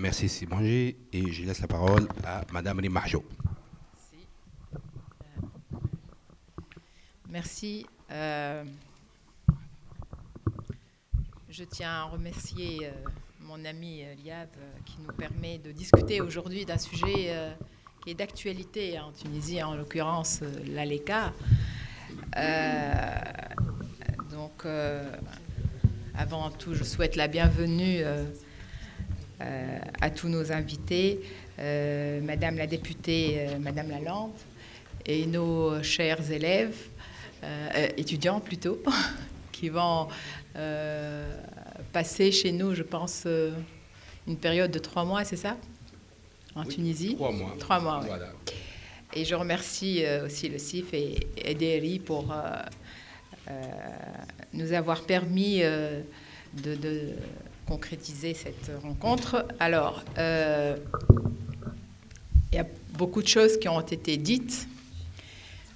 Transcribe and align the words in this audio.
Merci 0.00 0.30
Simon-G. 0.30 0.96
Et 1.12 1.30
je 1.30 1.44
laisse 1.44 1.60
la 1.60 1.66
parole 1.66 2.08
à 2.24 2.40
Madame 2.52 2.78
Rimahjo. 2.78 3.22
Merci. 7.28 7.84
Euh, 8.10 8.64
je 11.50 11.64
tiens 11.64 11.90
à 11.90 12.04
remercier 12.04 12.86
euh, 12.86 12.92
mon 13.40 13.62
ami 13.66 14.02
euh, 14.02 14.14
Liab 14.24 14.48
qui 14.86 14.96
nous 15.06 15.12
permet 15.12 15.58
de 15.58 15.70
discuter 15.70 16.22
aujourd'hui 16.22 16.64
d'un 16.64 16.78
sujet 16.78 17.30
qui 18.02 18.12
est 18.12 18.14
d'actualité 18.14 18.98
en 18.98 19.12
Tunisie, 19.12 19.62
en 19.62 19.74
l'occurrence 19.74 20.40
l'ALECA. 20.66 21.34
donc, 24.30 24.64
avant 26.14 26.50
tout, 26.50 26.72
je 26.72 26.84
souhaite 26.84 27.16
la 27.16 27.28
bienvenue 27.28 28.02
à 29.40 30.10
tous 30.10 30.28
nos 30.28 30.52
invités, 30.52 31.20
Madame 31.58 32.56
la 32.56 32.66
députée, 32.66 33.46
Madame 33.60 33.90
Lalande, 33.90 34.32
et 35.06 35.26
nos 35.26 35.82
chers 35.82 36.30
élèves. 36.30 36.76
Euh, 37.42 37.88
étudiants 37.96 38.40
plutôt, 38.40 38.82
qui 39.52 39.70
vont 39.70 40.08
euh, 40.56 41.42
passer 41.92 42.32
chez 42.32 42.52
nous, 42.52 42.74
je 42.74 42.82
pense, 42.82 43.22
euh, 43.24 43.52
une 44.26 44.36
période 44.36 44.70
de 44.70 44.78
trois 44.78 45.04
mois, 45.04 45.24
c'est 45.24 45.36
ça? 45.36 45.56
En 46.54 46.64
Tunisie? 46.64 47.14
Trois 47.14 47.32
mois. 47.32 47.56
Trois 47.58 47.80
mois, 47.80 48.04
Et 49.14 49.24
je 49.24 49.34
remercie 49.34 50.04
aussi 50.24 50.48
le 50.48 50.58
CIF 50.58 50.92
et 50.92 51.26
EDRI 51.36 52.00
pour 52.00 52.34
nous 54.52 54.72
avoir 54.72 55.02
permis 55.02 55.60
de, 55.60 57.14
concrétiser 57.70 58.34
cette 58.34 58.70
rencontre. 58.82 59.46
Alors, 59.60 60.02
il 60.18 60.76
y 62.52 62.58
a 62.58 62.66
beaucoup 62.98 63.22
de 63.22 63.28
choses 63.28 63.58
qui 63.58 63.68
ont 63.68 63.80
été 63.80 64.16
dites 64.16 64.66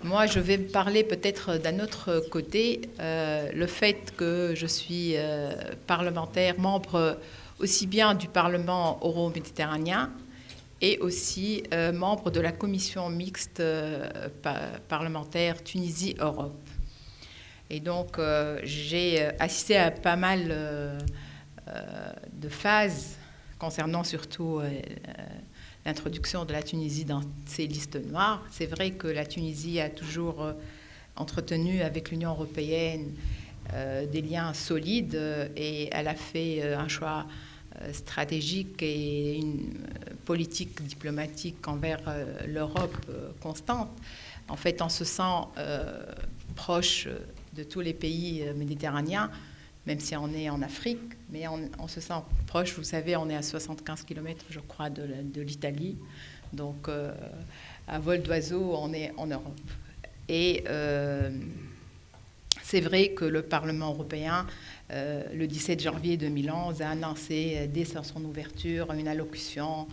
moi, 0.04 0.26
je 0.26 0.38
vais 0.38 0.58
parler 0.58 1.02
peut-être 1.02 1.56
d'un 1.56 1.80
autre 1.80 2.22
côté, 2.30 2.82
euh, 3.00 3.50
le 3.54 3.66
fait 3.66 4.12
que 4.18 4.52
je 4.54 4.66
suis 4.66 5.16
euh, 5.16 5.50
parlementaire, 5.86 6.58
membre 6.58 7.16
aussi 7.58 7.86
bien 7.86 8.12
du 8.12 8.28
Parlement 8.28 9.00
euro-méditerranéen 9.02 10.12
et 10.82 10.98
aussi 10.98 11.62
euh, 11.72 11.90
membre 11.90 12.30
de 12.30 12.40
la 12.40 12.52
commission 12.52 13.08
mixte 13.08 13.62
parlementaire 14.88 15.64
Tunisie-Europe. 15.64 16.68
Et 17.70 17.80
donc, 17.80 18.18
j'ai 18.62 19.24
assisté 19.40 19.78
à 19.78 19.90
pas 19.90 20.16
mal 20.16 20.98
de 21.66 22.48
phases 22.48 23.16
concernant 23.58 24.04
surtout 24.04 24.60
l'introduction 25.84 26.44
de 26.44 26.52
la 26.52 26.62
Tunisie 26.62 27.04
dans 27.04 27.22
ces 27.46 27.66
listes 27.66 27.96
noires. 27.96 28.42
C'est 28.50 28.66
vrai 28.66 28.92
que 28.92 29.06
la 29.06 29.26
Tunisie 29.26 29.80
a 29.80 29.90
toujours 29.90 30.42
euh, 30.42 30.52
entretenu 31.16 31.82
avec 31.82 32.10
l'Union 32.10 32.30
européenne 32.30 33.12
euh, 33.72 34.06
des 34.06 34.22
liens 34.22 34.54
solides 34.54 35.14
euh, 35.14 35.48
et 35.56 35.90
elle 35.92 36.08
a 36.08 36.14
fait 36.14 36.74
un 36.74 36.88
choix 36.88 37.26
stratégique 37.92 38.80
et 38.84 39.36
une 39.36 39.74
politique 40.24 40.80
diplomatique 40.86 41.66
envers 41.66 42.00
l'Europe 42.46 42.96
constante. 43.40 43.90
En 44.46 44.54
fait, 44.54 44.80
on 44.80 44.88
se 44.88 45.04
sent 45.04 45.42
proche 46.54 47.08
de 47.52 47.64
tous 47.64 47.80
les 47.80 47.92
pays 47.92 48.44
méditerranéens 48.54 49.28
même 49.86 50.00
si 50.00 50.16
on 50.16 50.32
est 50.32 50.48
en 50.48 50.62
Afrique, 50.62 51.12
mais 51.30 51.46
on, 51.48 51.88
se 51.88 52.00
sent 52.00 52.14
proche. 52.46 52.74
Vous 52.76 52.84
savez, 52.84 53.16
on 53.16 53.28
est 53.28 53.36
à 53.36 53.42
75 53.42 54.04
km, 54.04 54.46
je 54.48 54.60
crois, 54.60 54.90
de, 54.90 55.40
l'Italie. 55.40 55.96
Donc, 56.52 56.88
euh, 56.88 57.12
à 57.86 57.98
vol 57.98 58.22
d'oiseau, 58.22 58.74
on 58.76 58.92
est 58.92 59.12
en 59.16 59.26
Europe. 59.26 59.60
Et 60.28 60.64
euh, 60.68 61.30
c'est 62.62 62.80
vrai 62.80 63.10
que 63.10 63.26
le 63.26 63.42
Parlement 63.42 63.90
européen, 63.90 64.46
euh, 64.90 65.22
le 65.34 65.46
17 65.46 65.82
janvier 65.82 66.16
2011, 66.16 66.80
a 66.80 66.90
annoncé 66.90 67.68
dès 67.72 67.84
son 67.84 68.24
ouverture 68.24 68.90
une 68.92 69.08
allocution 69.08 69.86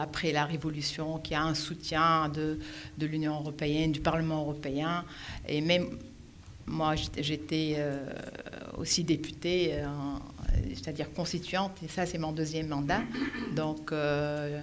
après 0.00 0.32
la 0.32 0.44
Révolution 0.46 1.18
qui 1.18 1.34
a 1.34 1.42
un 1.42 1.54
soutien 1.54 2.28
de, 2.28 2.58
de 2.96 3.06
l'Union 3.06 3.34
européenne, 3.34 3.92
du 3.92 4.00
Parlement 4.00 4.40
européen. 4.40 5.04
Et 5.46 5.60
même 5.60 5.98
moi, 6.68 6.94
j'étais 7.18 7.76
euh, 7.78 7.98
aussi 8.76 9.04
députée, 9.04 9.74
euh, 9.74 9.86
c'est-à-dire 10.74 11.12
constituante, 11.12 11.72
et 11.84 11.88
ça, 11.88 12.06
c'est 12.06 12.18
mon 12.18 12.32
deuxième 12.32 12.68
mandat. 12.68 13.02
Donc, 13.56 13.92
euh, 13.92 14.60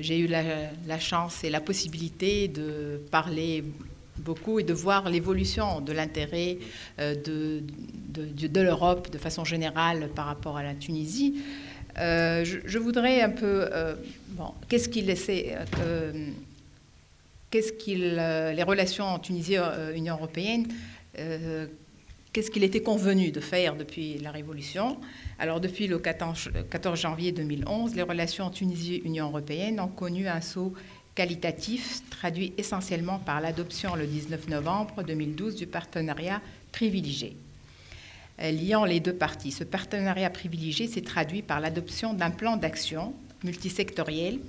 j'ai 0.00 0.18
eu 0.18 0.26
la, 0.26 0.98
chance 0.98 1.44
et 1.44 1.50
la 1.50 1.60
possibilité 1.60 2.48
de 2.48 3.00
parler 3.10 3.64
beaucoup 4.18 4.58
et 4.58 4.64
de 4.64 4.72
voir 4.72 5.10
l'évolution 5.10 5.80
de 5.82 5.92
l'intérêt 5.92 6.58
de, 6.98 7.62
l'Europe 8.60 9.10
de 9.10 9.18
façon 9.18 9.44
générale 9.44 10.08
par 10.14 10.24
rapport 10.24 10.56
à 10.56 10.62
la 10.62 10.74
Tunisie. 10.74 11.42
Je, 11.96 12.78
voudrais 12.78 13.20
un 13.20 13.30
peu... 13.30 13.68
bon, 14.30 14.52
qu'est-ce 14.68 14.88
qu'il 14.88 15.10
essaie 15.10 15.54
qu'est-ce 17.50 17.72
qu'il, 17.72 18.16
euh, 18.18 18.52
les 18.52 18.62
relations 18.62 19.04
en 19.04 19.18
Tunisie-Union 19.18 20.14
euh, 20.14 20.16
européenne, 20.16 20.66
euh, 21.18 21.66
qu'est-ce 22.32 22.50
qu'il 22.50 22.64
était 22.64 22.82
convenu 22.82 23.30
de 23.30 23.40
faire 23.40 23.76
depuis 23.76 24.18
la 24.18 24.30
Révolution? 24.30 24.98
Alors, 25.38 25.60
depuis 25.60 25.86
le 25.86 25.98
14, 25.98 26.50
14 26.70 27.00
janvier 27.00 27.32
2011, 27.32 27.94
les 27.94 28.02
relations 28.02 28.44
en 28.44 28.50
Tunisie-Union 28.50 29.26
européenne 29.26 29.80
ont 29.80 29.88
connu 29.88 30.28
un 30.28 30.40
saut 30.40 30.72
qualitatif, 31.14 32.02
traduit 32.10 32.52
essentiellement 32.58 33.18
par 33.18 33.40
l'adoption 33.40 33.94
le 33.94 34.06
19 34.06 34.48
novembre 34.48 35.02
2012 35.02 35.56
du 35.56 35.66
partenariat 35.66 36.42
privilégié 36.72 37.36
liant 38.38 38.84
les 38.84 39.00
deux 39.00 39.14
parties. 39.14 39.50
Ce 39.50 39.64
partenariat 39.64 40.28
privilégié 40.28 40.88
s'est 40.88 41.00
traduit 41.00 41.40
par 41.40 41.58
l'adoption 41.58 42.12
d'un 42.12 42.30
plan 42.30 42.58
d'action 42.58 43.14
multisectoriel 43.44 44.40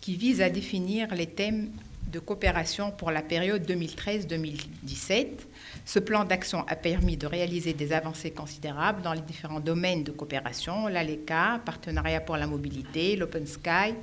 qui 0.00 0.16
vise 0.16 0.40
à 0.40 0.48
définir 0.48 1.14
les 1.14 1.26
thèmes 1.26 1.68
de 2.10 2.18
coopération 2.18 2.90
pour 2.90 3.10
la 3.10 3.22
période 3.22 3.68
2013-2017. 3.68 5.26
Ce 5.84 5.98
plan 5.98 6.24
d'action 6.24 6.64
a 6.66 6.76
permis 6.76 7.16
de 7.16 7.26
réaliser 7.26 7.72
des 7.72 7.92
avancées 7.92 8.30
considérables 8.30 9.02
dans 9.02 9.12
les 9.12 9.20
différents 9.20 9.60
domaines 9.60 10.04
de 10.04 10.12
coopération, 10.12 10.86
l'ALECA, 10.88 11.60
partenariat 11.64 12.20
pour 12.20 12.36
la 12.36 12.46
mobilité, 12.46 13.16
l'Open 13.16 13.46
Sky, 13.46 13.94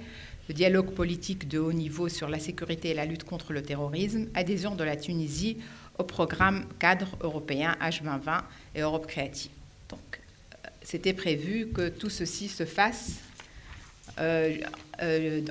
le 0.49 0.53
dialogue 0.53 0.91
politique 0.91 1.47
de 1.47 1.59
haut 1.59 1.73
niveau 1.73 2.09
sur 2.09 2.27
la 2.27 2.39
sécurité 2.39 2.89
et 2.89 2.93
la 2.93 3.05
lutte 3.05 3.23
contre 3.23 3.53
le 3.53 3.61
terrorisme, 3.61 4.27
adhésion 4.33 4.75
de 4.75 4.83
la 4.83 4.95
Tunisie 4.95 5.57
au 5.97 6.03
programme 6.03 6.65
cadre 6.79 7.15
européen 7.21 7.75
H2020 7.81 8.41
et 8.75 8.81
Europe 8.81 9.07
créative. 9.07 9.51
Donc, 9.89 9.99
euh, 10.11 10.67
c'était 10.81 11.13
prévu 11.13 11.67
que 11.73 11.89
tout 11.89 12.09
ceci 12.09 12.47
se 12.47 12.65
fasse 12.65 13.19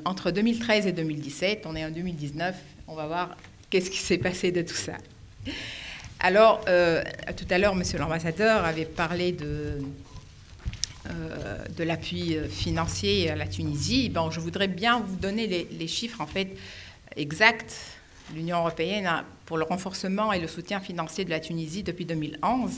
entre 0.04 0.31
2013 0.31 0.86
et 0.86 0.92
2017, 0.92 1.64
on 1.66 1.76
est 1.76 1.84
en 1.84 1.91
2019, 1.91 2.54
on 2.88 2.94
va 2.94 3.06
voir 3.06 3.36
qu'est-ce 3.69 3.91
qui 3.91 3.98
s'est 3.98 4.19
passé 4.19 4.53
de 4.53 4.62
tout 4.62 4.75
ça. 4.75 4.92
Alors, 6.20 6.64
euh, 6.69 7.03
tout 7.36 7.47
à 7.50 7.59
l'heure, 7.59 7.75
monsieur 7.75 7.98
l'ambassadeur 7.98 8.64
avait 8.64 8.84
parlé 8.84 9.32
de, 9.32 9.78
de 11.76 11.84
l'appui 11.84 12.36
financier 12.50 13.30
à 13.30 13.36
la 13.36 13.47
Tunisie. 13.47 14.10
Bon, 14.10 14.30
je 14.30 14.38
voudrais 14.38 14.69
bien 14.69 15.00
vous 15.00 15.16
donner 15.16 15.47
les, 15.47 15.88
chiffres 15.88 16.20
en 16.20 16.26
fait 16.26 16.48
exacts. 17.16 17.75
L'Union 18.34 18.59
européenne 18.59 19.10
pour 19.47 19.59
le 19.59 19.64
renforcement 19.64 20.32
et 20.32 20.38
le 20.38 20.47
soutien 20.47 20.78
financier 20.78 21.25
de 21.25 21.30
la 21.30 21.41
Tunisie 21.41 21.82
depuis 21.82 22.04
2011 22.04 22.70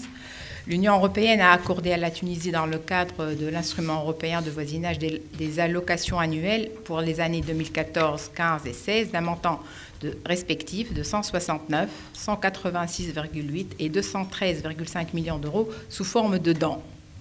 L'Union 0.69 0.95
européenne 0.95 1.41
a 1.41 1.51
accordé 1.51 1.93
à 1.93 1.97
la 1.97 2.11
Tunisie, 2.11 2.53
dans 2.53 2.67
le 2.67 2.79
cadre 2.79 3.35
de 3.35 3.47
l'instrument 3.47 4.03
européen 4.03 4.43
de 4.43 4.51
voisinage, 4.51 4.99
des, 4.99 5.61
allocations 5.61 6.21
annuelles 6.21 6.71
pour 6.85 7.01
les 7.01 7.21
années 7.21 7.41
2014, 7.41 8.31
15 8.35 8.67
et 8.67 8.73
16 8.73 9.11
d'un 9.11 9.23
montant 9.23 9.61
de, 10.01 10.17
respectif 10.25 10.95
de 10.95 11.03
169, 11.03 11.89
186,8 12.17 13.67
et 13.81 13.91
213,5 13.91 15.07
millions 15.15 15.39
d'euros 15.39 15.69
sous 15.89 16.05
forme 16.05 16.39
de 16.39 16.53
dons. 16.53 16.79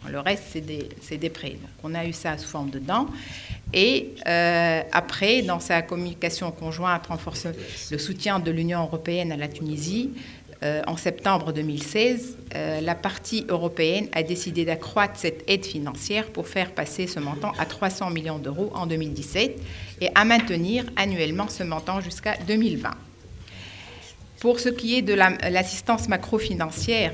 Le 0.10 0.20
reste, 0.20 0.44
c'est 1.02 1.18
des, 1.18 1.30
prêts. 1.30 1.58
on 1.84 1.94
a 1.94 2.06
eu 2.06 2.14
ça 2.14 2.36
sous 2.38 2.48
forme 2.48 2.72
de 2.72 2.80
dons. 2.80 3.08
Et 3.72 4.16
euh, 4.28 4.82
après, 4.92 5.44
dans 5.44 5.60
sa 5.60 5.84
communication 5.84 6.52
conjointe 6.52 7.06
renforce 7.08 7.48
le 7.92 7.98
soutien 8.00 8.40
de 8.40 8.50
l'Union 8.50 8.82
européenne 8.82 9.32
à 9.32 9.38
la 9.38 9.48
Tunisie, 9.48 10.10
euh, 10.64 10.82
en 10.86 10.96
septembre 10.96 11.54
2016, 11.54 12.38
euh, 12.54 12.82
la 12.82 12.94
partie 12.94 13.46
européenne 13.50 14.08
a 14.14 14.22
décidé 14.22 14.64
d'accroître 14.64 15.18
cette 15.18 15.44
aide 15.50 15.66
financière 15.66 16.28
pour 16.28 16.48
faire 16.48 16.72
passer 16.72 17.08
ce 17.08 17.20
montant 17.20 17.52
à 17.58 17.66
300 17.66 18.12
millions 18.12 18.38
d'euros 18.38 18.72
en 18.76 18.86
2017 18.86 19.60
et 20.02 20.10
à 20.14 20.24
maintenir 20.24 20.86
annuellement 20.96 21.48
ce 21.48 21.64
montant 21.64 22.00
jusqu'à 22.00 22.36
2020. 22.48 22.92
Pour 24.40 24.60
ce 24.60 24.70
qui 24.70 24.96
est 24.96 25.02
de 25.02 25.14
l'assistance 25.14 26.08
macro-financière, 26.08 27.14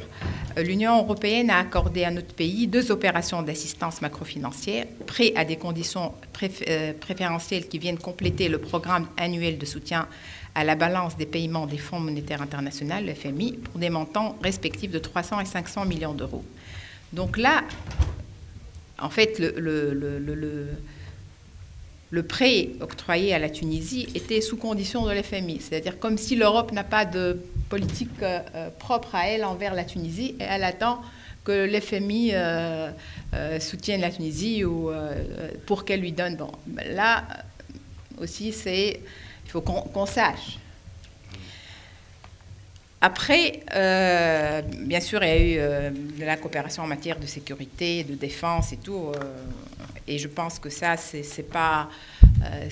l'Union 0.58 0.98
européenne 0.98 1.50
a 1.50 1.60
accordé 1.60 2.04
à 2.04 2.12
notre 2.12 2.34
pays 2.34 2.68
deux 2.68 2.92
opérations 2.92 3.42
d'assistance 3.42 4.02
macrofinancière, 4.02 4.86
prêts 5.06 5.34
à 5.36 5.46
des 5.46 5.58
conditions 5.58 6.14
euh, 6.68 6.94
préférentielles 7.00 7.68
qui 7.68 7.80
viennent 7.80 7.98
compléter 7.98 8.50
le 8.50 8.60
programme 8.60 9.08
annuel 9.18 9.58
de 9.58 9.66
soutien 9.66 10.08
à 10.58 10.64
la 10.64 10.74
balance 10.74 11.16
des 11.16 11.28
paiements 11.28 11.68
des 11.68 11.78
Fonds 11.78 12.00
monétaires 12.00 12.42
internationaux, 12.42 12.96
le 13.06 13.14
FMI, 13.14 13.54
pour 13.54 13.80
des 13.80 13.92
montants 13.92 14.36
respectifs 14.42 14.90
de 14.90 14.98
300 14.98 15.42
et 15.42 15.46
500 15.46 15.86
millions 15.86 16.16
d'euros. 16.16 16.44
Donc 17.14 17.38
là, 17.38 17.64
en 18.98 19.12
fait, 19.12 19.38
le, 19.38 20.74
prêt 22.28 22.70
octroyé 22.82 23.36
à 23.36 23.40
la 23.40 23.52
Tunisie 23.52 24.08
était 24.16 24.42
sous 24.42 24.58
condition 24.58 25.06
de 25.06 25.12
l'FMI, 25.12 25.62
c'est-à-dire 25.62 26.00
comme 26.00 26.18
si 26.18 26.36
l'Europe 26.36 26.72
n'a 26.72 26.84
pas 26.84 27.06
de 27.06 27.40
politique 27.70 28.10
euh, 28.24 28.72
propre 28.80 29.14
à 29.14 29.28
elle 29.28 29.46
envers 29.46 29.76
la 29.76 29.84
Tunisie 29.84 30.36
et 30.40 30.44
elle 30.44 30.64
attend 30.64 31.02
que 31.44 31.68
l'FMI 31.68 32.32
euh, 32.34 32.90
euh, 33.36 33.60
soutienne 33.60 34.02
la 34.02 34.10
Tunisie 34.10 34.66
ou 34.66 34.90
pour 35.68 35.86
qu'elle 35.86 36.00
lui 36.02 36.14
donne. 36.14 36.36
Bon, 36.36 36.52
là 36.96 37.26
aussi, 38.20 38.52
c'est 38.52 39.02
il 39.48 39.52
faut 39.52 39.62
qu'on 39.62 40.06
sache. 40.06 40.60
Après, 43.00 43.62
euh, 43.74 44.62
bien 44.62 45.00
sûr, 45.00 45.24
il 45.24 45.28
y 45.28 45.32
a 45.32 45.40
eu 45.40 45.58
euh, 45.60 45.90
de 45.92 46.26
la 46.26 46.36
coopération 46.36 46.84
en 46.84 46.88
matière 46.88 47.18
de 47.18 47.26
sécurité, 47.26 48.04
de 48.04 48.16
défense 48.16 48.74
et 48.74 48.78
tout. 48.78 49.12
Euh, 49.16 49.20
et 50.08 50.18
je 50.18 50.28
pense 50.28 50.60
que 50.60 50.70
ça, 50.70 50.98
c'est 50.98 51.50
pas. 51.50 51.90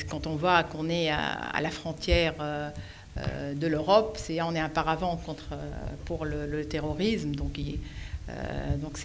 quand 0.09 0.25
on 0.25 0.35
voit 0.35 0.63
qu'on 0.63 0.89
est 0.89 1.09
à, 1.09 1.59
la 1.61 1.69
frontière 1.69 2.33
de 3.17 3.67
l'Europe, 3.67 4.17
c'est 4.19 4.41
on 4.41 4.55
est 4.55 4.59
un 4.59 4.69
paravent 4.69 5.17
contre, 5.17 5.57
pour 6.05 6.23
le, 6.23 6.65
terrorisme. 6.65 7.35
Donc, 7.35 7.59
donc 8.77 8.97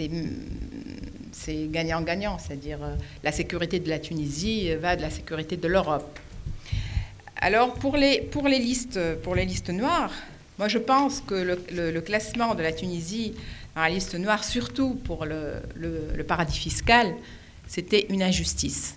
c'est 1.33 1.69
gagnant-gagnant. 1.71 2.39
C'est-à-dire 2.39 2.79
la 3.25 3.33
sécurité 3.33 3.81
de 3.81 3.89
la 3.89 3.99
Tunisie 3.99 4.73
va 4.77 4.95
de 4.95 5.03
la 5.03 5.11
sécurité 5.11 5.57
de 5.57 5.67
l'Europe. 5.67 6.21
Alors, 7.43 7.73
pour 7.73 7.97
les, 7.97 8.29
listes, 8.59 9.71
noires, 9.71 10.13
moi 10.59 10.69
je 10.69 10.77
pense 10.77 11.23
que 11.23 11.57
le, 11.73 12.01
classement 12.03 12.55
de 12.55 12.63
la 12.63 12.71
Tunisie 12.71 13.33
dans 13.75 13.81
la 13.81 13.89
liste 13.89 14.15
noire, 14.15 14.45
surtout 14.45 14.95
pour 15.05 15.25
le, 15.25 16.23
paradis 16.29 16.59
fiscal, 16.59 17.15
c'était 17.67 18.07
une 18.11 18.23
injustice. 18.23 18.95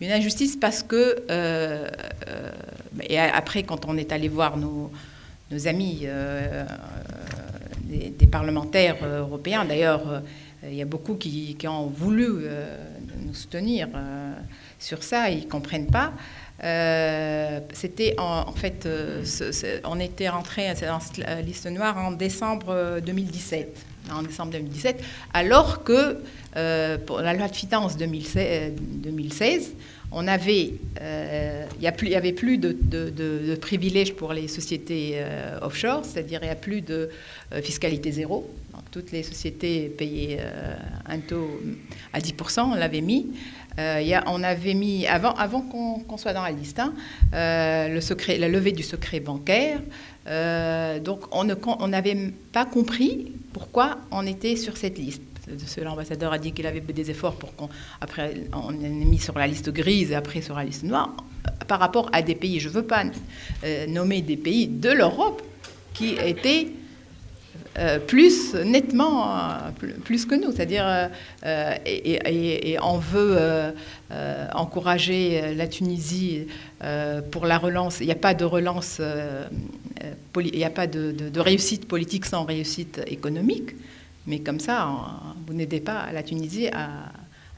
Une 0.00 0.10
injustice 0.10 0.56
parce 0.56 0.82
que, 0.82 1.24
euh, 1.30 1.88
euh, 2.28 2.50
et 3.08 3.16
après, 3.18 3.62
quand 3.62 3.86
on 3.86 3.96
est 3.96 4.10
allé 4.10 4.26
voir 4.26 4.56
nos, 4.56 4.90
nos 5.52 5.68
amis 5.68 6.00
euh, 6.02 6.64
des, 7.84 8.26
parlementaires 8.26 9.06
européens, 9.06 9.64
d'ailleurs, 9.64 10.20
il 10.64 10.74
y 10.74 10.82
a 10.82 10.84
beaucoup 10.84 11.14
qui, 11.14 11.54
qui 11.54 11.68
ont 11.68 11.86
voulu 11.86 12.26
nous 13.24 13.34
soutenir 13.34 13.88
sur 14.80 15.04
ça, 15.04 15.30
ils 15.30 15.44
ne 15.44 15.50
comprennent 15.50 15.86
pas. 15.86 16.12
Euh, 16.64 17.60
c'était 17.72 18.14
en, 18.18 18.52
fait, 18.52 18.86
euh, 18.86 19.22
on 19.84 20.00
était 20.00 20.28
rentré 20.28 20.72
dans 20.74 20.98
la 21.18 21.42
liste 21.42 21.66
noire 21.66 21.98
en 21.98 22.12
décembre 22.12 23.00
2017. 23.04 23.68
Euh, 23.68 24.12
en 24.12 24.22
décembre 24.22 24.52
2017, 24.52 25.02
alors 25.34 25.82
que 25.82 26.18
pour 27.06 27.20
la 27.20 27.34
loi 27.34 27.48
de 27.48 27.56
finances 27.56 27.96
2016, 27.96 28.74
2016 28.78 29.72
on 30.12 30.28
avait, 30.28 30.74
il 31.00 32.08
n'y 32.08 32.14
avait 32.14 32.32
plus 32.32 32.56
de, 32.56 33.56
privilèges 33.56 34.14
pour 34.14 34.32
les 34.32 34.46
sociétés 34.46 35.20
offshore, 35.60 36.04
c'est-à-dire 36.04 36.38
il 36.42 36.46
n'y 36.46 36.52
a 36.52 36.54
plus 36.54 36.82
de 36.82 37.10
fiscalité 37.62 38.12
zéro. 38.12 38.48
toutes 38.92 39.10
les 39.10 39.24
sociétés 39.24 39.88
payaient 39.88 40.38
un 41.04 41.18
taux 41.18 41.60
à 42.12 42.20
10%, 42.20 42.60
on 42.60 42.74
l'avait 42.76 43.00
mis. 43.00 43.26
Euh, 43.78 44.20
on 44.26 44.42
avait 44.42 44.74
mis, 44.74 45.06
avant, 45.06 45.62
qu'on 45.62 46.16
soit 46.16 46.32
dans 46.32 46.42
la 46.42 46.50
liste, 46.50 46.78
hein, 46.78 46.94
euh, 47.34 48.00
la 48.38 48.48
levée 48.48 48.72
du 48.72 48.82
secret 48.82 49.20
bancaire. 49.20 49.80
Euh, 50.26 50.98
donc 50.98 51.24
on 51.30 51.44
n'avait 51.88 52.32
pas 52.52 52.64
compris 52.64 53.32
pourquoi 53.52 53.98
on 54.10 54.26
était 54.26 54.56
sur 54.56 54.76
cette 54.76 54.98
liste. 54.98 55.22
L'ambassadeur 55.80 56.32
a 56.32 56.38
dit 56.38 56.50
qu'il 56.50 56.66
avait 56.66 56.80
fait 56.80 56.92
des 56.92 57.08
efforts 57.08 57.36
pour 57.36 57.54
qu'on 57.54 57.68
après 58.00 58.34
on 58.52 58.72
mis 58.72 59.18
sur 59.18 59.38
la 59.38 59.46
liste 59.46 59.70
grise 59.70 60.10
et 60.10 60.16
après 60.16 60.40
sur 60.40 60.56
la 60.56 60.64
liste 60.64 60.82
noire 60.82 61.14
par 61.68 61.78
rapport 61.78 62.10
à 62.12 62.22
des 62.22 62.34
pays. 62.34 62.58
Je 62.58 62.68
ne 62.68 62.74
veux 62.74 62.82
pas 62.82 63.04
nommer 63.86 64.22
des 64.22 64.36
pays 64.36 64.66
de 64.66 64.90
l'Europe 64.90 65.42
qui 65.94 66.16
étaient 66.16 66.66
euh, 67.78 67.98
plus 67.98 68.54
nettement, 68.54 69.28
euh, 69.28 69.70
plus 70.02 70.24
que 70.24 70.34
nous. 70.34 70.50
C'est-à-dire, 70.50 71.08
euh, 71.44 71.74
et, 71.84 72.78
on 72.82 72.98
veut 72.98 73.36
encourager 74.54 75.54
la 75.54 75.66
Tunisie 75.66 76.46
pour 77.30 77.46
la 77.46 77.58
relance. 77.58 78.00
Il 78.00 78.06
n'y 78.06 78.12
a 78.12 78.16
pas 78.16 78.34
de 78.34 78.44
relance, 78.44 79.00
il 79.00 80.52
n'y 80.52 80.64
a 80.64 80.70
pas 80.70 80.86
de, 80.86 81.40
réussite 81.40 81.86
politique 81.86 82.24
sans 82.24 82.44
réussite 82.44 83.00
économique. 83.06 83.74
Mais 84.26 84.40
comme 84.40 84.60
ça, 84.60 84.88
vous 85.46 85.54
n'aidez 85.54 85.80
pas 85.80 86.06
la 86.12 86.22
Tunisie 86.22 86.68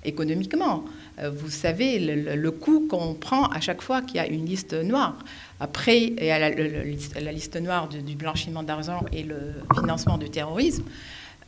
économiquement. 0.04 0.84
Vous 1.20 1.50
savez 1.50 1.98
le 1.98 2.50
coût 2.50 2.86
qu'on 2.88 3.14
prend 3.14 3.46
à 3.46 3.60
chaque 3.60 3.82
fois 3.82 4.02
qu'il 4.02 4.16
y 4.16 4.20
a 4.20 4.26
une 4.26 4.46
liste 4.46 4.72
noire. 4.74 5.16
Après, 5.60 5.98
il 6.04 6.24
y 6.24 6.30
a 6.30 6.38
la, 6.38 7.32
liste 7.32 7.56
noire 7.56 7.88
du, 7.88 8.14
blanchiment 8.14 8.62
d'argent 8.62 9.04
et 9.12 9.24
le 9.24 9.54
financement 9.74 10.16
du 10.16 10.30
terrorisme. 10.30 10.84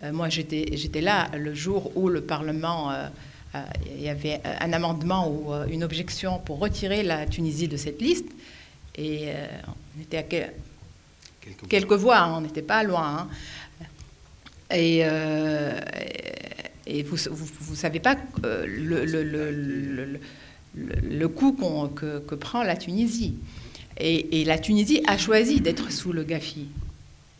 Euh, 0.02 0.12
moi, 0.12 0.28
j'étais 0.28 1.00
là 1.00 1.30
le 1.36 1.54
jour 1.54 1.92
où 1.96 2.08
le 2.08 2.20
Parlement, 2.20 2.90
euh, 2.90 3.06
euh, 3.54 3.62
il 3.86 4.02
y 4.02 4.08
avait 4.08 4.40
un 4.60 4.72
amendement 4.72 5.28
ou 5.28 5.52
une 5.70 5.84
objection 5.84 6.38
pour 6.38 6.58
retirer 6.58 7.02
la 7.04 7.26
Tunisie 7.26 7.68
de 7.68 7.76
cette 7.76 8.00
liste. 8.00 8.26
Et 8.96 9.28
on 9.68 10.02
était 10.02 10.18
à 10.18 10.22
quelques, 11.68 11.92
voix, 11.92 12.18
hein, 12.18 12.34
on 12.38 12.40
n'était 12.40 12.62
pas 12.62 12.82
loin. 12.82 13.28
Hein. 13.28 13.28
Et, 14.74 15.04
et 16.86 17.02
vous 17.02 17.16
ne 17.16 17.76
savez 17.76 18.00
pas 18.00 18.16
le, 18.42 19.04
le, 20.74 21.28
coût 21.28 21.52
que, 21.94 22.18
que, 22.20 22.34
prend 22.34 22.62
la 22.62 22.76
Tunisie. 22.76 23.34
Et, 23.98 24.44
la 24.44 24.58
Tunisie 24.58 25.02
a 25.06 25.18
choisi 25.18 25.60
d'être 25.60 25.92
sous 25.92 26.12
le 26.12 26.24
GAFI. 26.24 26.66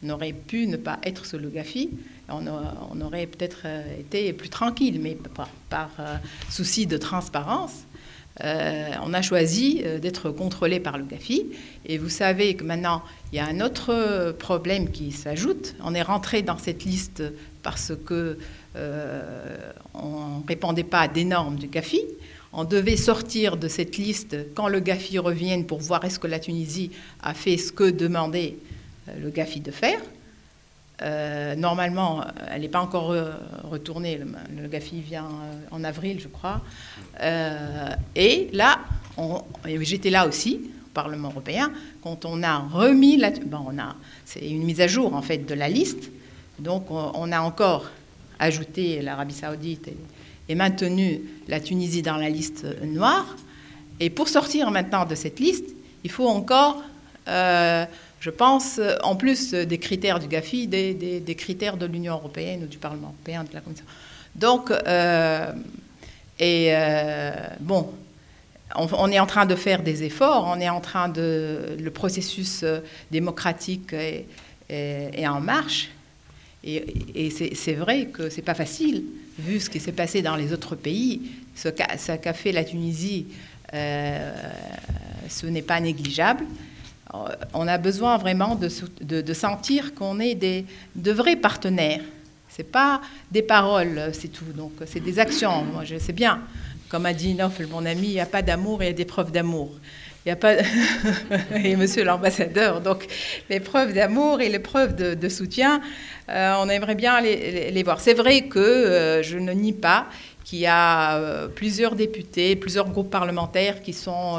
On 0.03 0.11
aurait 0.11 0.33
pu 0.33 0.67
ne 0.67 0.77
pas 0.77 0.99
être 1.05 1.27
sous 1.27 1.39
le 1.39 1.49
GAFI, 1.49 1.91
on, 2.29 3.01
aurait 3.01 3.27
peut-être 3.27 3.63
euh, 3.65 4.01
été 4.01 4.33
plus 4.33 4.49
tranquille, 4.49 5.01
mais 5.01 5.17
par, 5.69 5.91
euh, 5.99 6.17
souci 6.49 6.87
de 6.87 6.97
transparence, 6.97 7.85
euh, 8.45 8.91
on 9.03 9.13
a 9.15 9.23
choisi 9.23 9.83
d'être 10.01 10.31
contrôlé 10.31 10.81
par 10.81 10.99
le 10.99 11.05
GAFI. 11.05 11.47
Et 11.87 11.99
vous 11.99 12.09
savez 12.09 12.55
que 12.55 12.65
maintenant, 12.65 13.03
il 13.33 13.37
y 13.37 13.39
a 13.39 13.47
un 13.47 13.61
autre 13.61 14.33
problème 14.39 14.91
qui 14.91 15.13
s'ajoute. 15.13 15.75
On 15.83 15.95
est 15.95 16.03
rentré 16.03 16.43
dans 16.43 16.59
cette 16.59 16.85
liste 16.85 17.23
parce 17.63 17.93
que 18.07 18.39
on 19.95 20.39
ne 20.39 20.47
répondait 20.47 20.85
pas 20.85 21.01
à 21.01 21.09
des 21.09 21.25
normes 21.25 21.57
du 21.57 21.67
GAFI. 21.67 22.03
On 22.53 22.65
devait 22.65 22.97
sortir 22.97 23.57
de 23.57 23.69
cette 23.69 23.97
liste 23.97 24.37
quand 24.55 24.69
le 24.69 24.81
GAFI 24.81 25.19
revienne 25.19 25.67
pour 25.67 25.79
voir 25.79 26.05
est-ce 26.05 26.19
que 26.19 26.27
la 26.27 26.41
Tunisie 26.41 26.91
a 27.23 27.33
fait 27.33 27.57
ce 27.57 27.73
que 27.73 27.89
demandait 27.89 28.57
euh, 29.09 29.13
le 29.23 29.31
GAFI 29.31 29.61
de 29.61 29.71
faire. 29.71 30.01
Euh, 31.03 31.55
normalement, 31.55 32.23
elle 32.51 32.63
n'est 32.63 32.69
pas 32.69 32.81
encore 32.81 33.15
retournée. 33.65 34.19
Le, 34.19 34.69
GAFI 34.69 35.01
vient 35.01 35.25
euh, 35.25 35.55
en 35.71 35.83
avril, 35.85 36.21
je 36.21 36.29
crois. 36.29 36.61
et 38.15 38.51
là, 38.53 38.81
j'étais 39.81 40.11
là 40.11 40.27
aussi, 40.27 40.61
au 40.87 40.91
Parlement 40.93 41.31
européen, 41.31 41.73
quand 42.03 42.25
on 42.25 42.43
a 42.43 42.59
remis 42.59 43.17
la. 43.17 43.31
Bon, 43.31 43.67
c'est 44.25 44.49
une 44.49 44.65
mise 44.65 44.81
à 44.81 44.87
jour 44.87 45.15
en 45.15 45.23
fait 45.23 45.39
de 45.39 45.55
la 45.55 45.69
liste. 45.69 46.11
Donc, 46.61 46.91
on, 46.91 47.33
a 47.33 47.41
encore 47.41 47.87
ajouté 48.39 49.01
l'Arabie 49.01 49.35
Saoudite 49.35 49.91
et, 50.49 50.55
maintenu 50.55 51.23
la 51.49 51.59
Tunisie 51.59 52.03
dans 52.03 52.17
la 52.17 52.29
liste 52.29 52.67
noire. 52.83 53.37
Et 53.99 54.11
pour 54.11 54.29
sortir 54.29 54.71
maintenant 54.71 55.07
de 55.07 55.15
cette 55.15 55.41
liste, 55.41 55.65
il 56.05 56.11
faut 56.11 56.29
encore, 56.29 56.83
euh, 57.29 57.87
je 58.21 58.31
pense, 58.31 58.81
en 59.03 59.17
plus 59.17 59.53
des 59.53 59.79
critères 59.79 60.19
du 60.19 60.29
GAFI, 60.29 60.67
des, 60.67 61.35
critères 61.37 61.77
de 61.79 61.87
l'Union 61.87 62.15
européenne 62.15 62.65
ou 62.65 62.67
du 62.67 62.79
Parlement 62.79 63.09
européen, 63.09 63.45
de 63.45 63.55
la 63.55 63.61
Commission. 63.61 63.87
Donc, 64.35 64.71
euh, 64.71 65.53
et 66.39 66.69
euh, 66.71 67.33
bon, 67.61 67.91
on, 68.77 69.11
est 69.11 69.19
en 69.19 69.27
train 69.27 69.47
de 69.47 69.55
faire 69.55 69.83
des 69.83 70.05
efforts, 70.05 70.45
on 70.47 70.61
est 70.61 70.69
en 70.69 70.81
train 70.81 71.09
de. 71.09 71.77
Le 71.79 71.91
processus 71.91 72.65
démocratique 73.11 73.95
est, 73.95 75.27
en 75.27 75.41
marche. 75.41 75.91
Et, 76.63 77.31
c'est 77.31 77.73
vrai 77.73 78.07
que 78.07 78.29
c'est 78.29 78.43
pas 78.43 78.55
facile, 78.55 79.05
vu 79.39 79.61
ce 79.61 79.71
qui 79.71 79.81
s'est 79.81 79.93
passé 79.93 80.23
dans 80.23 80.37
les 80.37 80.53
autres 80.53 80.77
pays. 80.77 81.23
Ce 81.57 81.69
qu'a 81.69 82.33
fait 82.35 82.53
la 82.53 82.65
Tunisie, 82.65 83.27
euh, 83.75 84.33
ce 85.29 85.47
n'est 85.47 85.63
pas 85.63 85.81
négligeable. 85.81 86.45
On 87.55 87.67
a 87.67 87.79
besoin 87.79 88.19
vraiment 88.19 88.57
de, 88.57 89.33
sentir 89.33 89.95
qu'on 89.95 90.21
est 90.21 90.35
des, 90.35 90.65
de 90.95 91.11
vrais 91.11 91.37
partenaires 91.37 92.03
C'est 92.49 92.71
pas 92.71 93.01
des 93.31 93.43
paroles, 93.43 94.11
c'est 94.13 94.29
tout. 94.29 94.53
Donc 94.55 94.73
c'est 94.87 95.01
des 95.01 95.19
actions. 95.19 95.65
Moi, 95.65 95.85
je 95.85 95.99
sais 95.99 96.13
bien. 96.13 96.41
Comme 96.89 97.07
a 97.07 97.13
dit 97.13 97.35
Noff, 97.35 97.61
mon 97.71 97.87
ami, 97.87 98.09
il 98.09 98.13
n'y 98.15 98.21
a 98.21 98.27
pas 98.27 98.43
d'amour, 98.43 98.83
il 98.83 98.87
y 98.87 98.91
a 98.91 98.93
des 98.93 99.05
preuves 99.05 99.31
d'amour. 99.31 99.71
Il 100.27 100.29
n'y 100.29 100.33
a 100.33 100.37
pas. 100.37 100.55
et 101.65 101.77
monsieur 101.77 102.05
l'ambassadeur, 102.05 102.83
donc 102.83 103.07
les 103.49 103.59
preuves 103.59 103.95
d'amour 103.95 104.43
et 104.43 104.51
les 104.51 104.59
preuves 104.59 104.95
de, 104.95 105.29
soutien, 105.31 105.81
euh, 106.29 106.55
on 106.59 106.69
aimerait 106.69 106.95
bien 106.95 107.23
les, 107.23 107.83
voir. 107.83 108.01
C'est 108.01 108.13
vrai 108.13 108.43
que 108.43 108.59
euh, 108.59 109.23
je 109.23 109.39
ne 109.39 109.53
nie 109.53 109.73
pas 109.73 110.09
qu'il 110.45 110.59
y 110.59 110.67
a 110.67 111.17
euh, 111.17 111.49
plusieurs 111.49 111.95
députés, 111.95 112.55
plusieurs 112.55 112.91
groupes 112.91 113.11
parlementaires 113.11 113.81
qui 113.81 113.95
sont 113.95 114.39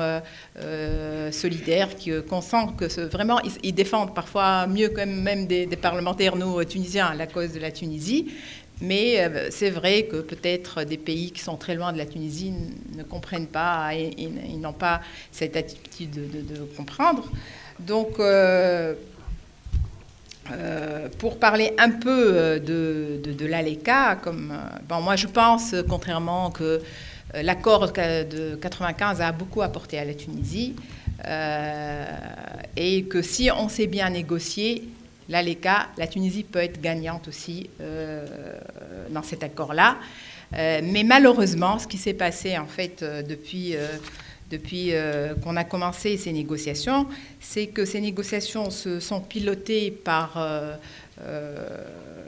solidaires, 1.31 1.89
qu'on 2.29 2.41
sent 2.41 2.67
que 2.77 3.01
vraiment, 3.07 3.39
ils, 3.63 3.73
défendent 3.73 4.13
parfois 4.13 4.67
mieux 4.67 4.89
que 4.89 5.01
même 5.01 5.47
des, 5.47 5.65
des 5.65 5.77
parlementaires, 5.77 6.35
nous, 6.35 6.63
tunisiens, 6.63 7.15
la 7.15 7.25
cause 7.25 7.53
de 7.53 7.59
la 7.59 7.71
Tunisie. 7.71 8.31
Mais 8.81 9.19
euh, 9.19 9.47
c'est 9.51 9.69
vrai 9.69 10.03
que 10.03 10.17
peut-être 10.17 10.83
des 10.83 10.97
pays 10.97 11.31
qui 11.31 11.41
sont 11.41 11.55
très 11.55 11.75
loin 11.75 11.93
de 11.93 11.99
la 11.99 12.07
Tunisie 12.07 12.51
ne 12.95 13.03
comprennent 13.03 13.47
pas 13.47 13.93
et, 13.93 14.11
ils 14.17 14.59
n'ont 14.59 14.73
pas 14.73 15.01
cette 15.31 15.55
attitude 15.55 16.11
de, 16.11 16.57
comprendre. 16.75 17.29
Donc, 17.79 18.19
euh, 18.19 18.95
euh, 20.51 21.07
pour 21.19 21.37
parler 21.37 21.73
un 21.77 21.91
peu 21.91 22.59
de, 22.59 23.21
de, 23.23 23.45
l'ALECA, 23.45 24.15
comme, 24.15 24.51
bon, 24.89 25.01
moi 25.01 25.15
je 25.15 25.27
pense, 25.27 25.75
contrairement 25.87 26.49
que 26.49 26.81
l'accord 27.35 27.91
de 27.91 28.55
95 28.55 29.21
a 29.21 29.31
beaucoup 29.31 29.61
apporté 29.61 29.99
à 29.99 30.05
la 30.05 30.15
Tunisie, 30.15 30.75
et 32.75 33.03
que 33.03 33.21
si 33.21 33.51
on 33.51 33.69
sait 33.69 33.87
bien 33.87 34.09
négocier, 34.09 34.89
l'ALECA, 35.31 35.87
la 35.97 36.07
Tunisie 36.07 36.43
peut 36.43 36.59
être 36.59 36.81
gagnante 36.81 37.27
aussi 37.29 37.69
euh, 37.79 38.25
dans 39.09 39.23
cet 39.23 39.43
accord-là. 39.43 39.97
Euh, 40.53 40.81
mais 40.83 41.03
malheureusement, 41.03 41.79
ce 41.79 41.87
qui 41.87 41.97
s'est 41.97 42.13
passé 42.13 42.57
en 42.57 42.67
fait 42.67 43.01
euh, 43.01 43.23
depuis, 43.23 43.73
depuis 44.49 44.91
qu'on 45.41 45.55
a 45.55 45.63
commencé 45.63 46.17
ces 46.17 46.33
négociations, 46.33 47.07
c'est 47.39 47.67
que 47.67 47.85
ces 47.85 48.01
négociations 48.01 48.69
se 48.69 48.99
sont 48.99 49.21
pilotées 49.21 49.91
par 49.91 50.37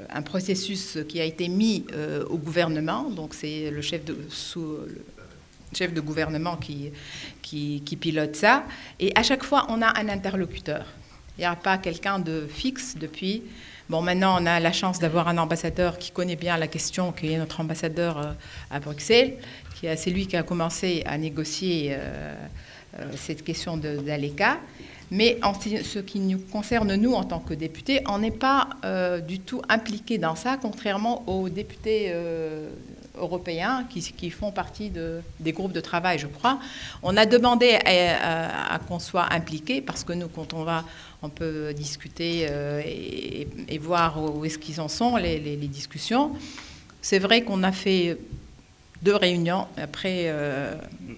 un 0.09 0.21
processus 0.21 0.99
qui 1.09 1.19
a 1.19 1.25
été 1.25 1.49
mis 1.49 1.85
au 2.29 2.37
gouvernement. 2.37 3.09
Donc 3.09 3.33
c'est 3.33 3.69
le 3.69 3.81
chef 3.81 4.05
de 4.05 4.15
chef 5.75 5.93
de 5.93 6.01
gouvernement 6.01 6.57
qui, 6.57 7.97
pilote 7.99 8.35
ça. 8.35 8.63
Et 8.99 9.11
à 9.15 9.23
chaque 9.23 9.43
fois, 9.43 9.65
on 9.69 9.81
a 9.81 9.99
un 9.99 10.07
interlocuteur. 10.07 10.85
Il 11.37 11.41
n'y 11.41 11.45
a 11.45 11.55
pas 11.55 11.77
quelqu'un 11.77 12.19
de 12.19 12.47
fixe 12.47 12.95
depuis. 12.95 13.43
Bon, 13.89 14.01
maintenant, 14.01 14.37
on 14.39 14.45
a 14.45 14.59
la 14.59 14.71
chance 14.71 14.99
d'avoir 14.99 15.27
un 15.27 15.37
ambassadeur 15.37 15.97
qui 15.97 16.11
connaît 16.11 16.35
bien 16.35 16.57
la 16.57 16.67
question, 16.67 17.11
qui 17.11 17.33
est 17.33 17.37
notre 17.37 17.59
ambassadeur 17.59 18.17
euh, 18.17 18.31
à 18.69 18.79
Bruxelles, 18.79 19.37
qui 19.75 19.87
c'est 19.97 20.11
lui 20.11 20.27
qui 20.27 20.37
a 20.37 20.43
commencé 20.43 21.03
à 21.05 21.17
négocier 21.17 21.89
euh, 21.91 22.35
euh, 22.99 23.11
cette 23.17 23.43
question 23.43 23.77
d'ALECA. 23.77 24.59
Mais 25.11 25.37
en 25.43 25.53
ce 25.53 25.99
qui 25.99 26.19
nous 26.19 26.39
concerne, 26.39 26.95
nous, 26.95 27.13
en 27.13 27.23
tant 27.23 27.39
que 27.39 27.53
députés, 27.53 28.01
on 28.07 28.19
n'est 28.19 28.31
pas 28.31 28.69
du 29.27 29.39
tout 29.39 29.61
impliqués 29.69 30.17
dans 30.17 30.35
ça, 30.35 30.57
contrairement 30.59 31.23
aux 31.27 31.49
députés 31.49 32.11
européens 33.23 33.85
qui, 33.89 34.29
font 34.29 34.51
partie 34.51 34.89
de, 34.89 35.21
des 35.39 35.51
groupes 35.51 35.73
de 35.73 35.81
travail, 35.81 36.19
je 36.19 36.27
crois. 36.27 36.59
On 37.01 37.17
a 37.17 37.25
demandé 37.25 37.77
à, 37.85 38.79
qu'on 38.87 38.99
soit 38.99 39.31
impliqués 39.33 39.81
parce 39.81 40.03
que 40.03 40.13
nous, 40.13 40.27
quand 40.27 40.53
on 40.53 40.63
va, 40.63 40.85
on 41.21 41.29
peut 41.29 41.73
discuter 41.73 42.47
euh, 42.49 42.81
et, 42.85 43.77
voir 43.79 44.21
où 44.21 44.45
est-ce 44.45 44.57
qu'ils 44.57 44.79
en 44.79 44.87
sont, 44.87 45.15
les, 45.17 45.39
discussions. 45.67 46.31
C'est 47.01 47.19
vrai 47.19 47.43
qu'on 47.43 47.63
a 47.63 47.71
fait 47.71 48.17
deux 49.01 49.15
réunions. 49.15 49.67
Après, 49.77 50.25
euh, 50.27 50.75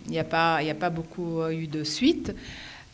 il 0.07 0.11
n'y 0.11 0.19
a 0.19 0.23
pas 0.23 0.89
beaucoup 0.89 1.45
eu 1.47 1.67
de 1.67 1.83
suite. 1.83 2.33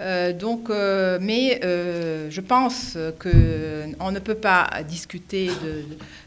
Euh, 0.01 0.33
donc, 0.33 0.69
mais 0.69 1.59
je 1.61 2.41
pense 2.41 2.97
qu'on 3.19 4.11
ne 4.11 4.19
peut 4.19 4.35
pas 4.35 4.69
discuter 4.87 5.47
de, 5.47 5.83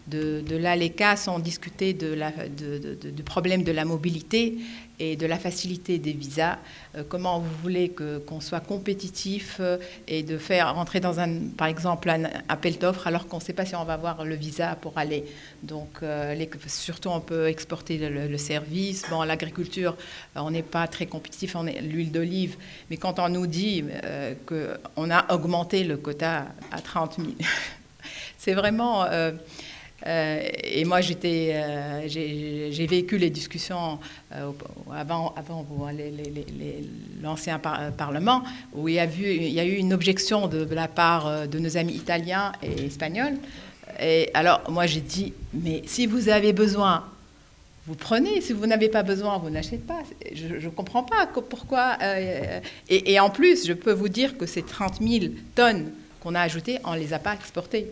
de, 0.06 0.40
de 0.40 0.56
l'ALECA 0.56 1.16
sans 1.16 1.38
discuter 1.38 1.92
du 1.92 3.22
problème 3.22 3.64
de 3.64 3.72
la 3.72 3.84
mobilité 3.84 4.58
et 5.00 5.16
de 5.16 5.26
la 5.26 5.38
facilité 5.38 5.98
des 5.98 6.12
visas. 6.12 6.58
Euh, 6.96 7.02
comment 7.08 7.40
vous 7.40 7.50
voulez 7.62 7.92
qu'on 8.26 8.40
soit 8.40 8.60
compétitif 8.60 9.56
euh, 9.58 9.78
et 10.06 10.22
de 10.22 10.38
faire 10.38 10.72
rentrer 10.74 11.00
dans 11.00 11.18
un, 11.18 11.48
par 11.56 11.66
exemple, 11.66 12.08
un 12.10 12.24
appel 12.48 12.78
d'offres 12.78 13.06
alors 13.08 13.26
qu'on 13.26 13.38
ne 13.38 13.42
sait 13.42 13.52
pas 13.52 13.64
si 13.64 13.74
on 13.74 13.84
va 13.84 13.94
avoir 13.94 14.24
le 14.24 14.36
visa 14.36 14.76
pour 14.76 14.96
aller. 14.96 15.24
Donc, 15.62 15.88
euh, 16.02 16.34
surtout, 16.68 17.08
on 17.08 17.20
peut 17.20 17.48
exporter 17.48 17.98
le, 17.98 18.38
service. 18.38 19.04
Bon, 19.10 19.22
l'agriculture, 19.22 19.96
on 20.36 20.50
n'est 20.50 20.62
pas 20.62 20.86
très 20.86 21.06
compétitif, 21.06 21.56
on 21.56 21.66
est 21.66 21.80
l'huile 21.80 22.12
d'olive. 22.12 22.56
Mais 22.90 22.96
quand 22.96 23.18
on 23.18 23.28
nous 23.28 23.46
dit 23.46 23.63
qu'on 24.46 25.10
a 25.10 25.32
augmenté 25.32 25.84
le 25.84 25.96
quota 25.96 26.46
à 26.70 26.80
30 26.80 27.16
000, 27.16 27.28
c'est 28.38 28.54
vraiment... 28.54 29.06
Euh, 30.06 30.42
et 30.62 30.84
moi, 30.84 31.00
j'étais, 31.00 31.52
euh, 31.54 32.06
j'ai 32.06 32.86
vécu 32.86 33.16
les 33.16 33.30
discussions 33.30 33.98
euh, 34.32 34.50
avant, 34.94 35.34
avant 35.36 35.66
l'ancien 37.22 37.58
Parlement, 37.58 38.42
où 38.74 38.88
il 38.88 38.94
y, 38.94 38.98
a 38.98 39.06
vu, 39.06 39.24
il 39.26 39.52
y 39.52 39.60
a 39.60 39.64
eu 39.64 39.74
une 39.76 39.94
objection 39.94 40.46
de, 40.46 40.66
la 40.74 40.88
part 40.88 41.48
de 41.48 41.58
nos 41.58 41.76
amis 41.76 41.94
italiens 41.94 42.52
et 42.62 42.86
espagnols. 42.86 43.36
Et 44.00 44.30
alors, 44.34 44.62
moi, 44.68 44.86
j'ai 44.86 45.00
dit, 45.00 45.32
mais 45.52 45.82
si 45.86 46.06
vous 46.06 46.28
avez 46.28 46.52
besoin, 46.52 47.04
vous 47.86 47.94
prenez. 47.94 48.40
Si 48.40 48.52
vous 48.52 48.66
n'avez 48.66 48.88
pas 48.88 49.02
besoin, 49.02 49.38
vous 49.38 49.50
n'achetez 49.50 49.78
pas. 49.78 50.02
Je 50.32 50.46
ne 50.46 50.70
comprends 50.70 51.02
pas 51.02 51.26
pourquoi. 51.26 51.98
et, 52.88 53.12
et, 53.12 53.20
en 53.20 53.30
plus, 53.30 53.66
je 53.66 53.72
peux 53.72 53.92
vous 53.92 54.08
dire 54.08 54.38
que 54.38 54.46
ces 54.46 54.62
30 54.62 55.02
000 55.02 55.26
tonnes 55.54 55.90
qu'on 56.20 56.34
a 56.34 56.40
ajoutées, 56.40 56.78
on 56.84 56.94
ne 56.94 56.98
les 56.98 57.12
a 57.12 57.18
pas 57.18 57.34
exportées 57.34 57.88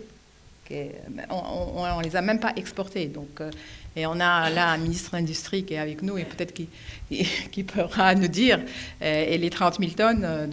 on 1.31 1.99
ne 1.99 2.03
les 2.03 2.17
a 2.17 2.23
même 2.23 2.41
pas 2.41 2.53
exportés. 2.57 3.07
Donc, 3.07 3.41
euh, 3.41 3.51
et 3.97 4.07
on 4.07 4.21
a 4.21 4.51
là 4.51 4.71
un 4.71 4.79
ministre 4.79 5.15
industrie 5.15 5.65
qui 5.65 5.75
est 5.75 5.79
avec 5.79 6.03
nous 6.03 6.19
et 6.19 6.25
peut-être 6.25 6.55
qui, 6.55 7.63
pourra 7.65 8.15
nous 8.15 8.29
dire, 8.29 8.61
euh, 9.03 9.25
et 9.29 9.39
les 9.39 9.51
30 9.51 9.79
000 9.79 9.93
tonnes. 9.93 10.25
Euh, 10.25 10.47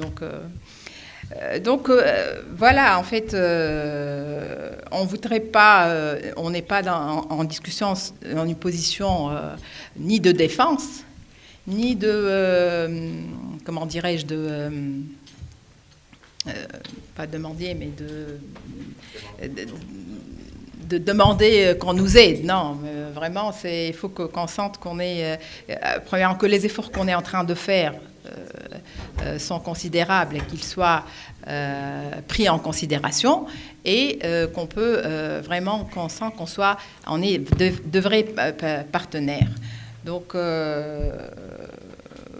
donc, 1.63 1.63
donc 1.63 1.91
voilà, 2.55 2.99
en 2.99 3.03
fait, 3.03 3.35
on 4.91 5.05
voudrait 5.05 5.39
pas, 5.39 5.93
on 6.37 6.49
n'est 6.49 6.61
pas 6.61 6.81
en, 6.91 7.43
discussion, 7.43 7.93
dans 8.33 8.45
une 8.45 8.55
position 8.55 9.29
ni 9.97 10.19
de 10.19 10.31
défense, 10.31 11.03
ni 11.67 11.95
de, 11.95 12.89
comment 13.63 13.85
dirais-je, 13.85 14.25
de 14.25 14.71
pas 17.15 17.27
demander, 17.27 17.73
mais 17.75 17.89
de, 17.89 18.39
demander 20.97 21.75
qu'on 21.79 21.93
nous 21.93 22.17
aide. 22.17 22.45
Non, 22.45 22.77
vraiment, 23.13 23.51
il 23.63 23.93
faut 23.93 24.09
qu'on 24.09 24.47
sente 24.47 24.77
qu'on 24.77 24.99
est, 24.99 25.37
euh, 25.69 25.75
premièrement, 26.05 26.35
que 26.35 26.45
les 26.45 26.65
efforts 26.65 26.91
qu'on 26.91 27.07
est 27.07 27.15
en 27.15 27.21
train 27.21 27.43
de 27.43 27.53
faire 27.53 27.93
euh, 27.93 28.31
euh, 29.23 29.39
sont 29.39 29.59
considérables 29.59 30.37
et 30.37 30.41
qu'ils 30.41 30.63
soient 30.63 31.03
pris 32.27 32.47
en 32.47 32.59
considération 32.59 33.47
et 33.83 34.19
qu'on 34.53 34.67
peut 34.67 35.01
vraiment 35.43 35.85
qu'on 35.85 36.07
sent 36.07 36.31
qu'on 36.37 36.45
soit, 36.45 36.77
on 37.07 37.23
est 37.23 37.39
de 37.57 37.99
vrais 37.99 38.25
partenaires. 38.91 39.49
Donc 40.05 40.35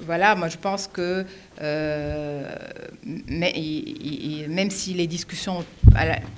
voilà, 0.10 0.34
moi 0.34 0.48
je 0.48 0.58
pense 0.58 0.88
que 0.88 1.24
euh, 1.62 2.50
même 3.06 4.72
si 4.72 4.96
les 4.96 5.06
discussions 5.06 5.63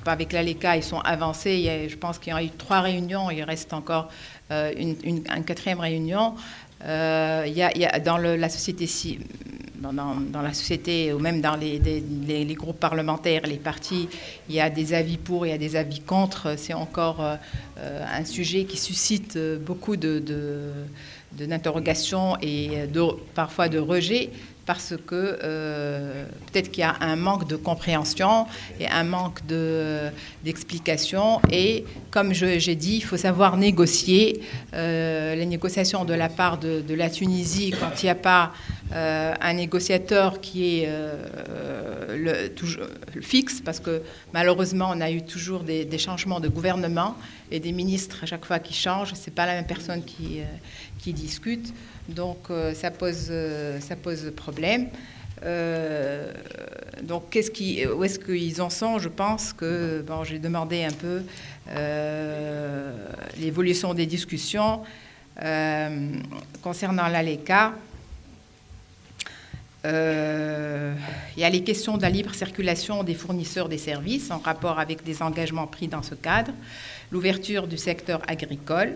avec 0.05 0.33
l'ALECA 0.33 0.81
sont 0.81 0.99
avancées, 0.99 1.87
je 1.89 1.95
pense 1.95 2.19
qu'il 2.19 2.33
y 2.33 2.35
a 2.35 2.43
eu 2.43 2.49
trois 2.49 2.81
réunions, 2.81 3.31
il 3.31 3.41
reste 3.43 3.71
encore 3.71 4.09
euh, 4.51 4.73
une, 4.77 5.23
quatrième 5.45 5.79
réunion. 5.79 6.35
Euh, 6.83 7.45
y 7.47 7.61
a, 7.63 7.99
dans 7.99 8.17
la 8.17 8.49
société 8.49 8.89
dans, 9.79 10.41
la 10.41 10.53
société 10.53 11.13
ou 11.13 11.19
même 11.19 11.39
dans 11.39 11.55
les, 11.55 12.55
groupes 12.55 12.79
parlementaires, 12.79 13.43
les 13.45 13.55
partis, 13.55 14.09
il 14.49 14.55
y 14.55 14.59
a 14.59 14.69
des 14.69 14.93
avis 14.93 15.17
pour, 15.17 15.45
il 15.45 15.51
y 15.51 15.53
a 15.53 15.57
des 15.57 15.77
avis 15.77 16.01
contre. 16.01 16.55
C'est 16.57 16.73
encore 16.73 17.21
un 17.77 18.25
sujet 18.25 18.65
qui 18.65 18.75
suscite 18.75 19.39
beaucoup 19.65 19.95
de 19.95 20.19
d'interrogation 21.33 22.37
et 22.41 22.87
de, 22.87 23.01
parfois 23.33 23.69
de 23.69 23.79
rejet 23.79 24.29
parce 24.65 24.93
que 25.07 25.39
euh, 25.43 26.25
peut-être 26.51 26.71
qu'il 26.71 26.81
y 26.81 26.83
a 26.83 26.95
un 27.01 27.15
manque 27.15 27.47
de 27.47 27.55
compréhension 27.55 28.45
et 28.79 28.87
un 28.87 29.03
manque 29.03 29.39
d'explication. 30.43 31.41
et 31.51 31.85
comme 32.11 32.33
j'ai 32.33 32.75
dit, 32.75 32.97
il 32.97 33.03
faut 33.03 33.17
savoir 33.17 33.57
négocier. 33.57 34.41
Euh, 34.73 35.35
les 35.35 35.45
négociations 35.45 36.05
de 36.05 36.13
la 36.13 36.29
part 36.29 36.57
de, 36.57 36.93
la 36.93 37.09
Tunisie, 37.09 37.73
quand 37.79 38.01
il 38.01 38.05
n'y 38.05 38.11
a 38.11 38.15
pas 38.15 38.51
euh, 38.93 39.33
un 39.39 39.53
négociateur 39.53 40.41
qui 40.41 40.79
est 40.79 40.89
le, 42.09 42.47
toujours, 42.49 42.85
fixe, 43.21 43.61
parce 43.61 43.79
que 43.79 44.01
malheureusement, 44.33 44.91
on 44.93 45.01
a 45.01 45.11
eu 45.11 45.21
toujours 45.21 45.61
des, 45.61 45.97
changements 45.97 46.39
de 46.39 46.47
gouvernement 46.47 47.15
et 47.51 47.59
des 47.59 47.71
ministres 47.71 48.19
à 48.23 48.25
chaque 48.25 48.45
fois 48.45 48.59
qui 48.59 48.73
changent. 48.73 49.13
Ce 49.13 49.29
n'est 49.29 49.35
pas 49.35 49.45
la 49.45 49.53
même 49.53 49.67
personne 49.67 50.03
qui, 50.03 50.41
qui 50.99 51.13
discute. 51.13 51.73
Donc 52.09 52.49
euh, 52.49 52.73
ça, 52.73 52.91
pose, 52.91 53.27
euh, 53.29 53.79
ça 53.79 53.95
pose 53.95 54.31
problème. 54.35 54.87
Euh, 55.43 56.31
donc, 57.01 57.31
qu'est-ce 57.31 57.49
qui, 57.49 57.85
où 57.87 58.03
est-ce 58.03 58.19
qu'ils 58.19 58.61
en 58.61 58.69
sont? 58.69 58.99
Je 58.99 59.09
pense 59.09 59.53
que, 59.53 60.03
bon, 60.05 60.23
j'ai 60.23 60.37
demandé 60.37 60.83
un 60.83 60.91
peu 60.91 61.21
l'évolution 63.39 63.93
des 63.95 64.05
discussions 64.05 64.81
concernant 66.61 67.07
l'ALECA. 67.07 67.73
Il 69.83 71.39
y 71.41 71.43
a 71.43 71.49
les 71.49 71.63
questions 71.63 71.97
de 71.97 72.01
la 72.01 72.09
libre 72.09 72.33
circulation 72.35 73.03
des 73.03 73.15
fournisseurs 73.15 73.69
des 73.69 73.77
services 73.77 74.29
en 74.31 74.37
rapport 74.37 74.79
avec 74.79 75.03
des 75.03 75.21
engagements 75.21 75.67
pris 75.67 75.87
dans 75.87 76.03
ce 76.03 76.15
cadre, 76.15 76.51
l'ouverture 77.11 77.67
du 77.67 77.77
secteur 77.77 78.21
agricole, 78.27 78.95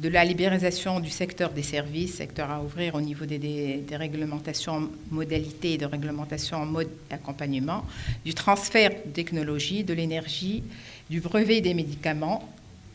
de 0.00 0.08
la 0.08 0.24
libéralisation 0.24 0.98
du 0.98 1.10
secteur 1.10 1.50
des 1.50 1.62
services, 1.62 2.14
secteur 2.14 2.50
à 2.50 2.62
ouvrir 2.62 2.94
au 2.94 3.02
niveau 3.02 3.26
des, 3.26 3.84
réglementations 3.92 4.88
modalités 5.10 5.74
et 5.74 5.78
de 5.78 5.84
réglementations 5.84 6.56
en 6.56 6.66
mode 6.66 6.88
d'accompagnement, 7.10 7.84
du 8.24 8.32
transfert 8.32 8.90
de 8.90 9.10
technologie, 9.12 9.84
de 9.84 9.92
l'énergie, 9.92 10.62
du 11.10 11.20
brevet 11.20 11.60
des 11.60 11.74
médicaments, 11.74 12.48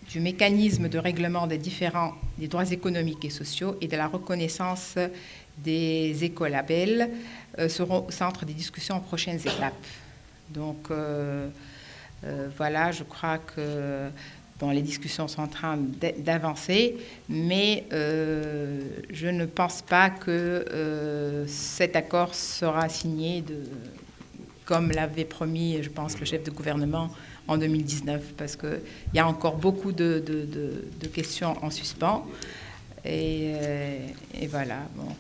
du 0.10 0.20
mécanisme 0.20 0.90
de 0.90 0.98
règlement 0.98 1.46
des 1.46 1.58
différents 1.58 2.14
des 2.38 2.48
droits 2.48 2.72
économiques 2.72 3.24
et 3.24 3.30
sociaux 3.30 3.78
et 3.82 3.88
de 3.88 3.98
la 3.98 4.08
reconnaissance 4.08 4.96
des 5.58 6.24
écolabels 6.24 7.10
euh, 7.60 7.70
seront 7.70 8.06
au 8.08 8.12
centre 8.12 8.46
des 8.46 8.54
discussions 8.54 8.98
aux 8.98 9.02
prochaines 9.02 9.40
étapes. 9.40 9.74
Donc 10.50 10.88
euh, 10.92 11.48
euh, 12.24 12.50
voilà, 12.58 12.92
je 12.92 13.04
crois 13.04 13.38
que 13.38 14.10
les 14.72 14.82
discussions 14.82 15.28
sont 15.28 15.42
en 15.42 15.48
train 15.48 15.78
d'avancer, 16.18 16.96
mais 17.28 17.84
je 17.92 19.28
ne 19.28 19.46
pense 19.46 19.82
pas 19.82 20.10
que 20.10 21.46
cet 21.46 21.96
accord 21.98 22.34
sera 22.34 22.88
signé 22.88 23.44
comme 24.64 24.92
l'avait 24.92 25.26
promis, 25.26 25.84
je 25.84 25.90
pense, 25.90 26.20
le 26.20 26.26
chef 26.26 26.44
de 26.44 26.52
gouvernement 26.52 27.10
en 27.48 27.58
2019, 27.58 28.34
parce 28.38 28.56
qu'il 28.56 28.80
y 29.14 29.20
a 29.20 29.28
encore 29.28 29.58
beaucoup 29.58 29.92
de, 29.92 30.24
questions 31.14 31.64
en 31.64 31.70
suspens. 31.70 32.26
Et, 33.06 33.54
euh, 33.56 34.08
et 34.34 34.48
voilà. 34.48 34.80
Donc, 34.96 35.16